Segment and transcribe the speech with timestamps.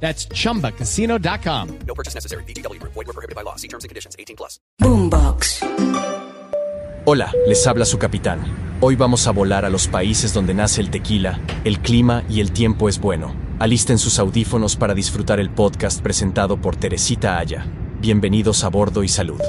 [0.00, 1.68] That's chumbacasino.com.
[1.86, 2.44] No purchase necessary.
[2.44, 2.80] BGW.
[2.82, 3.56] Void were prohibited by law.
[3.56, 4.14] See terms and conditions.
[4.18, 4.60] 18 plus.
[4.80, 5.62] Boombox.
[7.08, 8.40] Hola, les habla su capitán.
[8.80, 12.50] Hoy vamos a volar a los países donde nace el tequila, el clima y el
[12.50, 13.32] tiempo es bueno.
[13.58, 17.64] Alisten sus audífonos para disfrutar el podcast presentado por Teresita Aya.
[18.00, 19.40] Bienvenidos a bordo y salud.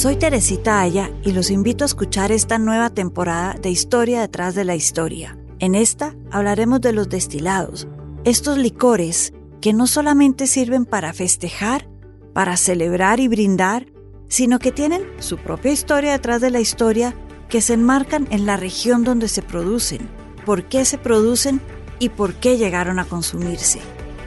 [0.00, 4.64] Soy Teresita Aya y los invito a escuchar esta nueva temporada de Historia detrás de
[4.64, 5.36] la historia.
[5.58, 7.86] En esta hablaremos de los destilados,
[8.24, 11.86] estos licores que no solamente sirven para festejar,
[12.32, 13.92] para celebrar y brindar,
[14.26, 17.14] sino que tienen su propia historia detrás de la historia
[17.50, 20.08] que se enmarcan en la región donde se producen,
[20.46, 21.60] por qué se producen
[21.98, 23.80] y por qué llegaron a consumirse.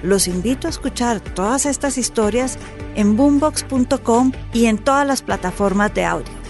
[0.04, 2.60] Los invito a escuchar todas estas historias
[2.96, 6.44] en boombox.com y en todas las plataformas de audio.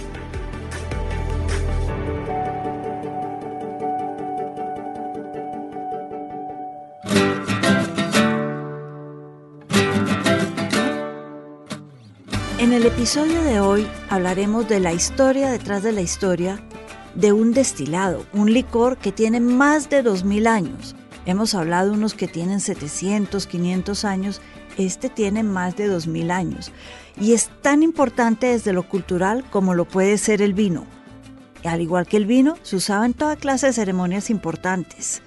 [12.58, 16.60] En el episodio de hoy hablaremos de la historia detrás de la historia
[17.14, 20.96] de un destilado, un licor que tiene más de 2000 años.
[21.26, 24.42] Hemos hablado de unos que tienen 700, 500 años,
[24.78, 26.72] este tiene más de 2000 años
[27.20, 30.86] y es tan importante desde lo cultural como lo puede ser el vino.
[31.64, 35.22] Al igual que el vino, se usaba en toda clase de ceremonias importantes.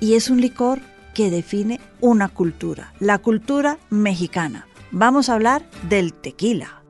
[0.00, 0.80] Y es un licor
[1.12, 4.66] que define una cultura, la cultura mexicana.
[4.92, 6.82] Vamos a hablar del tequila.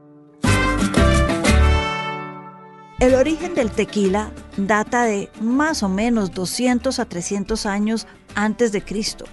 [3.00, 8.82] El origen del tequila data de más o menos 200 a 300 años antes de
[8.82, 9.24] Cristo,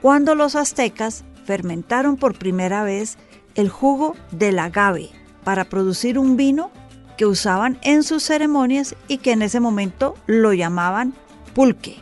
[0.00, 3.18] cuando los aztecas fermentaron por primera vez
[3.54, 5.10] el jugo del agave
[5.44, 6.70] para producir un vino
[7.16, 11.14] que usaban en sus ceremonias y que en ese momento lo llamaban
[11.54, 11.96] pulque.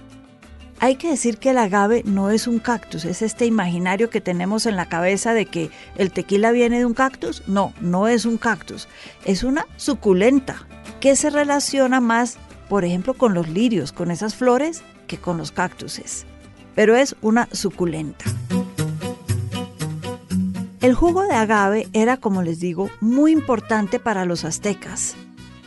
[0.83, 4.65] Hay que decir que el agave no es un cactus, es este imaginario que tenemos
[4.65, 7.47] en la cabeza de que el tequila viene de un cactus.
[7.47, 8.89] No, no es un cactus,
[9.27, 10.67] es una suculenta
[11.01, 12.39] que se relaciona más,
[12.71, 16.25] por ejemplo, con los lirios, con esas flores, que con los cactuses.
[16.81, 18.25] Pero es una suculenta.
[20.81, 25.15] El jugo de agave era, como les digo, muy importante para los aztecas,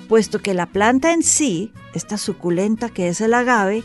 [0.09, 3.84] puesto que la planta en sí, esta suculenta que es el agave,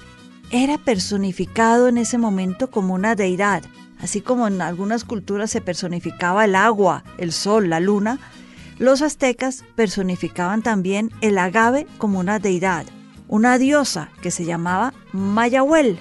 [0.50, 3.62] era personificado en ese momento como una deidad,
[3.99, 8.19] así como en algunas culturas se personificaba el agua, el sol, la luna,
[8.78, 12.87] los aztecas personificaban también el agave como una deidad,
[13.28, 15.99] una diosa que se llamaba Mayahuel.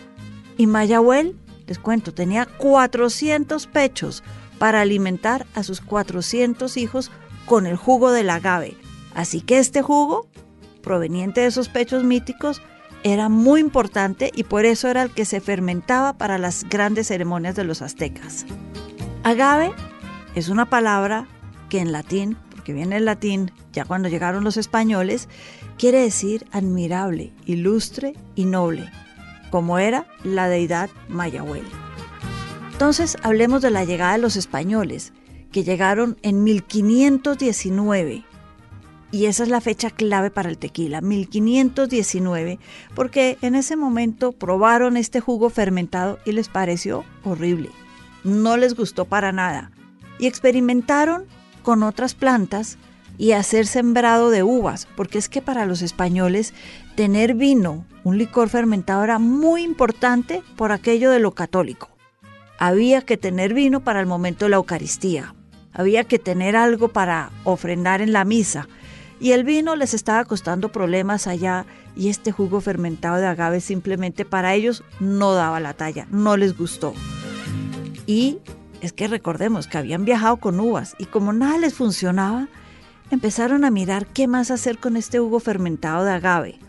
[0.57, 1.35] Y Mayahuel,
[1.67, 4.23] les cuento, tenía 400 pechos,
[4.57, 7.11] para alimentar a sus 400 hijos
[7.45, 8.75] con el jugo del agave.
[9.13, 10.27] Así que este jugo,
[10.81, 12.61] proveniente de esos pechos míticos,
[13.03, 17.55] era muy importante y por eso era el que se fermentaba para las grandes ceremonias
[17.55, 18.45] de los aztecas.
[19.23, 19.71] Agave
[20.35, 21.27] es una palabra
[21.69, 25.29] que en latín, porque viene el latín ya cuando llegaron los españoles,
[25.77, 28.89] quiere decir admirable, ilustre y noble,
[29.49, 31.65] como era la deidad Mayahuel.
[32.71, 35.13] Entonces hablemos de la llegada de los españoles,
[35.51, 38.23] que llegaron en 1519.
[39.09, 42.59] Y esa es la fecha clave para el tequila, 1519,
[42.93, 47.69] porque en ese momento probaron este jugo fermentado y les pareció horrible.
[48.23, 49.71] No les gustó para nada.
[50.19, 51.23] Y experimentaron
[51.63, 52.77] con otras plantas
[53.17, 56.53] y hacer sembrado de uvas, porque es que para los españoles
[56.95, 61.89] tener vino, un licor fermentado era muy importante por aquello de lo católico.
[62.57, 65.35] Había que tener vino para el momento de la Eucaristía,
[65.73, 68.69] había que tener algo para ofrendar en la misa,
[69.19, 71.65] y el vino les estaba costando problemas allá
[71.97, 76.57] y este jugo fermentado de agave simplemente para ellos no daba la talla, no les
[76.57, 76.93] gustó.
[78.05, 78.37] Y
[78.79, 82.47] es que recordemos que habían viajado con uvas y como nada les funcionaba,
[83.11, 86.66] empezaron a mirar qué más hacer con este jugo fermentado de agave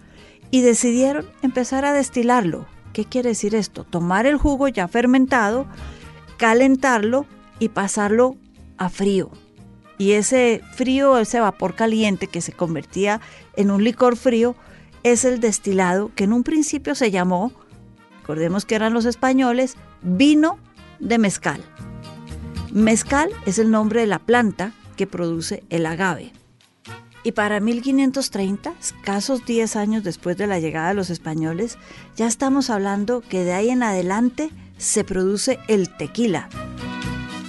[0.51, 3.85] y decidieron empezar a destilarlo ¿Qué quiere decir esto?
[3.85, 5.67] Tomar el jugo ya fermentado,
[6.37, 7.27] calentarlo
[7.61, 8.37] y pasarlo
[8.77, 9.31] a frío.
[9.99, 13.21] Y ese frío, ese vapor caliente que se convertía
[13.55, 14.57] en un licor frío,
[15.05, 17.53] es el destilado que en un principio se llamó
[18.21, 20.59] recordemos que eran los españoles, vino
[20.99, 21.63] de mezcal.
[22.73, 26.33] Mezcal es el nombre de la planta que produce el agave.
[27.25, 31.79] Y para 1530, escasos 10 años después de la llegada de los españoles,
[32.17, 36.49] ya estamos hablando que de ahí en adelante se produce el tequila.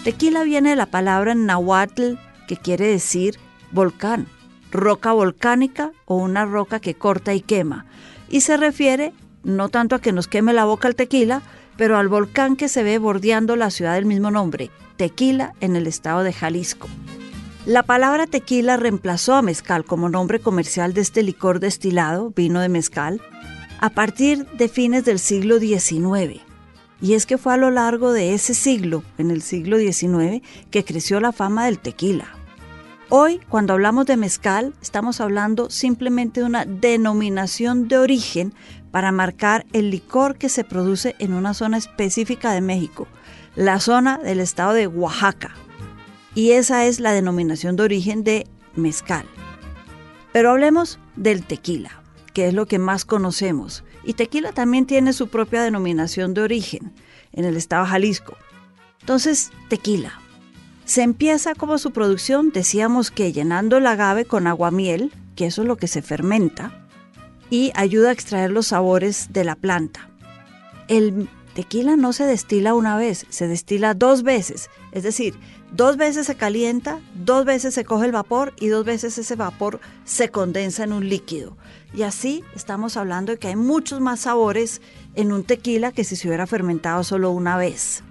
[0.04, 2.16] Tequila viene de la palabra nahuatl
[2.48, 3.38] que quiere decir
[3.72, 4.28] volcán,
[4.72, 7.86] roca volcánica o una roca que corta y quema.
[8.28, 9.14] Y se refiere
[9.44, 11.42] no tanto a que nos queme la boca el tequila,
[11.78, 15.88] pero al volcán que se ve bordeando la ciudad del mismo nombre, Tequila, en el
[15.88, 16.90] estado de Jalisco.
[17.66, 22.70] La palabra tequila reemplazó a mezcal como nombre comercial de este licor destilado, vino de
[22.70, 23.22] mezcal,
[23.82, 26.42] a partir de fines del siglo XIX.
[27.02, 30.42] Y es que fue a lo largo de ese siglo, en el siglo XIX,
[30.72, 32.30] que creció la fama del tequila.
[33.10, 38.54] Hoy, cuando hablamos de mezcal, estamos hablando simplemente de una denominación de origen
[38.90, 43.08] para marcar el licor que se produce en una zona específica de México,
[43.56, 45.56] la zona del estado de Oaxaca.
[46.40, 49.26] Y esa es la denominación de origen de mezcal.
[50.32, 52.02] Pero hablemos del tequila,
[52.34, 53.84] que es lo que más conocemos.
[54.06, 56.94] Y tequila también tiene su propia denominación de origen
[57.34, 58.38] en el estado Jalisco.
[59.02, 60.14] Entonces, tequila.
[60.86, 65.68] Se empieza como su producción, decíamos que llenando el agave con aguamiel, que eso es
[65.68, 66.88] lo que se fermenta,
[67.50, 70.10] y ayuda a extraer los sabores de la planta.
[70.88, 71.28] El
[71.60, 75.38] tequila no se destila una vez, se destila dos veces, es decir,
[75.74, 79.82] dos veces se calienta, dos veces se coge el vapor y dos veces ese vapor
[80.06, 81.58] se condensa en un líquido.
[81.94, 84.82] Y así estamos hablando de que hay muchos más sabores
[85.16, 88.04] en un tequila que si se hubiera fermentado solo una vez.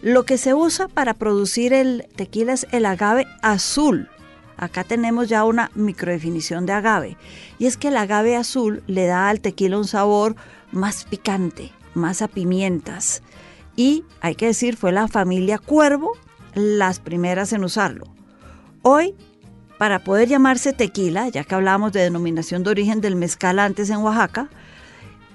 [0.00, 4.08] Lo que se usa para producir el tequila es el agave azul,
[4.56, 7.16] Acá tenemos ya una microdefinición de agave.
[7.58, 10.36] Y es que el agave azul le da al tequila un sabor
[10.70, 13.22] más picante, más a pimientas.
[13.76, 16.12] Y hay que decir, fue la familia Cuervo
[16.54, 18.06] las primeras en usarlo.
[18.82, 19.14] Hoy,
[19.78, 23.98] para poder llamarse tequila, ya que hablábamos de denominación de origen del mezcal antes en
[23.98, 24.50] Oaxaca,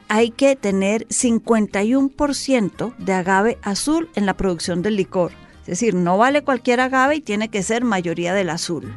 [0.07, 5.31] hay que tener 51% de agave azul en la producción del licor.
[5.62, 8.94] Es decir, no vale cualquier agave y tiene que ser mayoría del azul.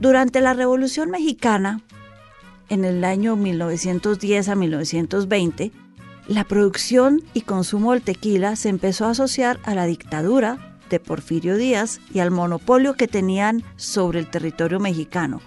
[0.00, 1.82] Durante la Revolución Mexicana,
[2.70, 5.72] en el año 1910 a 1920,
[6.28, 11.56] la producción y consumo del tequila se empezó a asociar a la dictadura de Porfirio
[11.56, 15.40] Díaz y al monopolio que tenían sobre el territorio mexicano.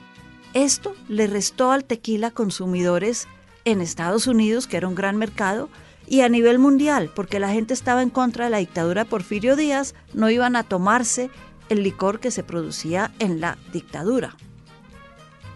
[0.55, 3.27] Esto le restó al tequila consumidores
[3.63, 5.69] en Estados Unidos, que era un gran mercado,
[6.07, 9.55] y a nivel mundial, porque la gente estaba en contra de la dictadura de Porfirio
[9.55, 11.29] Díaz, no iban a tomarse
[11.69, 14.35] el licor que se producía en la dictadura.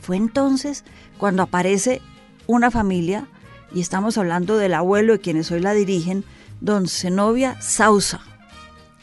[0.01, 0.85] Fue entonces
[1.17, 1.99] cuando aparece
[2.45, 3.27] una familia,
[3.75, 6.23] y estamos hablando del abuelo de quienes hoy la dirigen,
[6.61, 8.21] don Zenobia Sausa,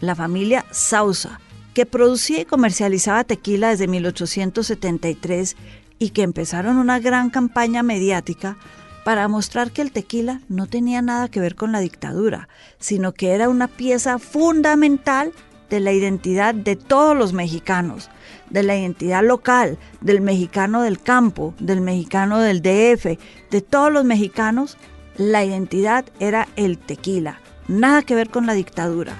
[0.00, 1.40] la familia Sausa,
[1.74, 5.56] que producía y comercializaba tequila desde 1873
[5.98, 8.56] y que empezaron una gran campaña mediática
[9.04, 12.48] para mostrar que el tequila no tenía nada que ver con la dictadura,
[12.78, 15.32] sino que era una pieza fundamental
[15.72, 18.10] de la identidad de todos los mexicanos,
[18.50, 23.18] de la identidad local, del mexicano del campo, del mexicano del DF,
[23.50, 24.76] de todos los mexicanos,
[25.16, 29.14] la identidad era el tequila, nada que ver con la dictadura.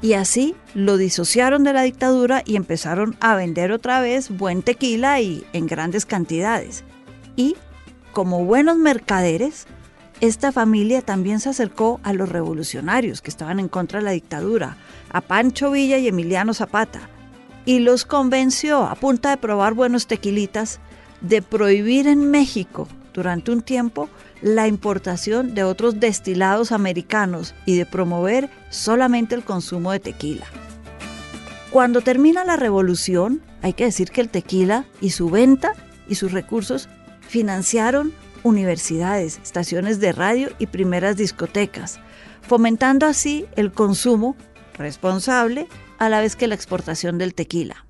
[0.00, 5.20] Y así lo disociaron de la dictadura y empezaron a vender otra vez buen tequila
[5.20, 6.82] y en grandes cantidades.
[7.36, 7.56] Y
[8.12, 9.66] como buenos mercaderes,
[10.20, 14.78] esta familia también se acercó a los revolucionarios que estaban en contra de la dictadura,
[15.10, 17.10] a Pancho Villa y Emiliano Zapata,
[17.66, 20.80] y los convenció, a punta de probar buenos tequilitas,
[21.20, 24.08] de prohibir en México durante un tiempo
[24.40, 30.46] la importación de otros destilados americanos y de promover solamente el consumo de tequila.
[31.70, 35.72] Cuando termina la revolución, hay que decir que el tequila y su venta
[36.08, 36.88] y sus recursos
[37.20, 38.12] financiaron
[38.46, 41.98] universidades, estaciones de radio y primeras discotecas,
[42.42, 44.36] fomentando así el consumo
[44.74, 45.66] responsable
[45.98, 47.86] a la vez que la exportación del tequila.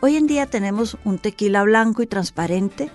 [0.00, 2.90] Hoy en día tenemos un tequila blanco y transparente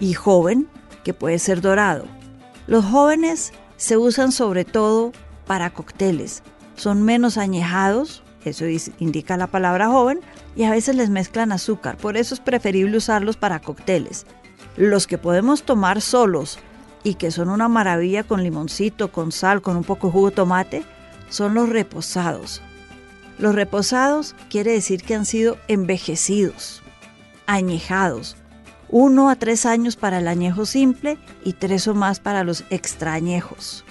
[0.00, 0.66] y joven
[1.04, 2.04] que puede ser dorado.
[2.66, 5.12] Los jóvenes se usan sobre todo
[5.46, 6.42] para cócteles.
[6.74, 8.64] Son menos añejados, eso
[8.98, 10.18] indica la palabra joven,
[10.56, 11.96] y a veces les mezclan azúcar.
[11.96, 14.26] Por eso es preferible usarlos para cócteles.
[14.80, 16.58] Los que podemos tomar solos
[17.04, 20.36] y que son una maravilla con limoncito, con sal, con un poco de jugo de
[20.36, 20.84] tomate,
[21.28, 22.62] son los reposados.
[23.36, 26.82] Los reposados quiere decir que han sido envejecidos,
[27.46, 28.38] añejados,
[28.88, 33.84] uno a tres años para el añejo simple y tres o más para los extrañejos.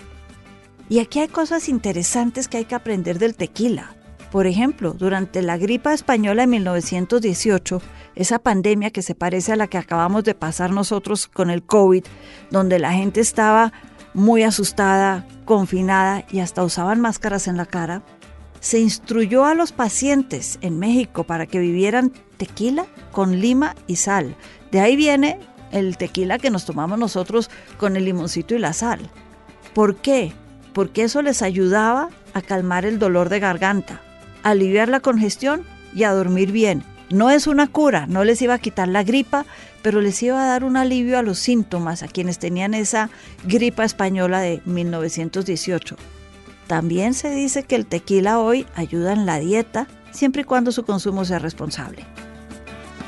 [0.90, 3.96] Y aquí hay cosas interesantes que hay que aprender del tequila.
[4.32, 7.82] Por ejemplo, durante la gripa española de 1918,
[8.16, 12.04] esa pandemia que se parece a la que acabamos de pasar nosotros con el COVID,
[12.52, 13.74] donde la gente estaba
[14.14, 18.04] muy asustada, confinada y hasta usaban máscaras en la cara,
[18.60, 24.36] se instruyó a los pacientes en México para que vivieran tequila con lima y sal.
[24.72, 25.40] De ahí viene
[25.72, 29.00] el tequila que nos tomamos nosotros con el limoncito y la sal.
[29.74, 30.34] ¿Por qué?
[30.74, 34.02] Porque eso les ayudaba a calmar el dolor de garganta,
[34.44, 36.84] aliviar la congestión y a dormir bien.
[37.10, 39.46] No es una cura, no les iba a quitar la gripa,
[39.82, 43.10] pero les iba a dar un alivio a los síntomas a quienes tenían esa
[43.46, 45.96] gripa española de 1918.
[46.68, 50.86] También se dice que el tequila hoy ayuda en la dieta, siempre y cuando su
[50.86, 52.06] consumo sea responsable.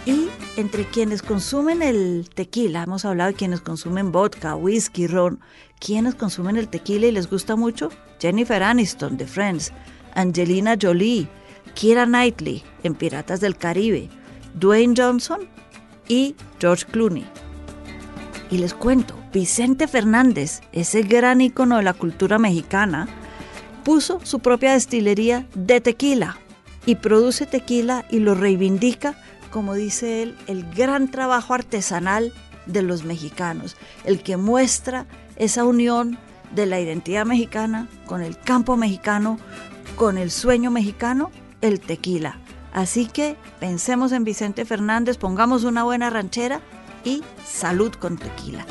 [0.07, 5.39] Y entre quienes consumen el tequila, hemos hablado de quienes consumen vodka, whisky, ron,
[5.79, 9.71] quienes consumen el tequila y les gusta mucho, Jennifer Aniston de Friends,
[10.13, 11.27] Angelina Jolie,
[11.73, 14.09] Kira Knightley en Piratas del Caribe,
[14.53, 15.41] Dwayne Johnson
[16.07, 17.25] y George Clooney.
[18.49, 23.07] Y les cuento, Vicente Fernández, ese gran ícono de la cultura mexicana,
[23.83, 26.37] puso su propia destilería de tequila
[26.85, 29.15] y produce tequila y lo reivindica,
[29.49, 32.33] como dice él, el gran trabajo artesanal
[32.65, 36.17] de los mexicanos, el que muestra esa unión
[36.53, 39.39] de la identidad mexicana con el campo mexicano,
[39.95, 41.31] con el sueño mexicano,
[41.61, 42.39] el tequila.
[42.73, 46.61] Así que pensemos en Vicente Fernández, pongamos una buena ranchera
[47.03, 48.65] y salud con tequila.